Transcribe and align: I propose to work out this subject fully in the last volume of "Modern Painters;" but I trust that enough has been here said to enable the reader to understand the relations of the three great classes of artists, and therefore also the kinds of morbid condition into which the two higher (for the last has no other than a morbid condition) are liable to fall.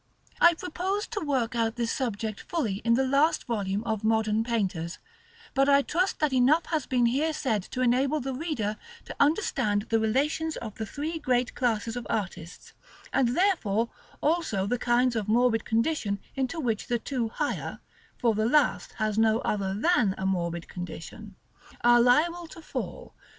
I 0.41 0.55
propose 0.55 1.05
to 1.09 1.19
work 1.21 1.53
out 1.55 1.75
this 1.75 1.91
subject 1.91 2.39
fully 2.41 2.77
in 2.77 2.95
the 2.95 3.05
last 3.05 3.43
volume 3.43 3.83
of 3.83 4.03
"Modern 4.03 4.43
Painters;" 4.43 4.97
but 5.53 5.69
I 5.69 5.83
trust 5.83 6.17
that 6.17 6.33
enough 6.33 6.65
has 6.71 6.87
been 6.87 7.05
here 7.05 7.33
said 7.33 7.61
to 7.69 7.81
enable 7.81 8.19
the 8.19 8.33
reader 8.33 8.77
to 9.05 9.15
understand 9.19 9.83
the 9.89 9.99
relations 9.99 10.55
of 10.55 10.73
the 10.73 10.87
three 10.87 11.19
great 11.19 11.53
classes 11.53 11.95
of 11.95 12.07
artists, 12.09 12.73
and 13.13 13.37
therefore 13.37 13.89
also 14.21 14.65
the 14.65 14.79
kinds 14.79 15.15
of 15.15 15.27
morbid 15.27 15.65
condition 15.65 16.19
into 16.33 16.59
which 16.59 16.87
the 16.87 16.97
two 16.97 17.29
higher 17.29 17.79
(for 18.17 18.33
the 18.33 18.47
last 18.49 18.93
has 18.93 19.19
no 19.19 19.37
other 19.41 19.75
than 19.75 20.15
a 20.17 20.25
morbid 20.25 20.67
condition) 20.67 21.35
are 21.81 22.01
liable 22.01 22.47
to 22.47 22.61
fall. 22.63 23.13